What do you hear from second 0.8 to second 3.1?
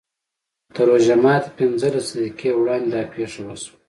روژه ماتي پینځلس دقیقې وړاندې دا